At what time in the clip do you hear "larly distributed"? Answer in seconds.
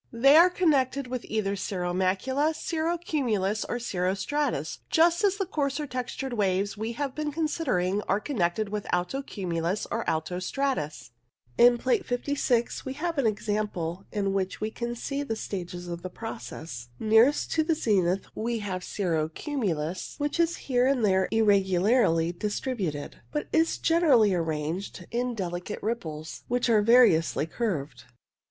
21.79-23.17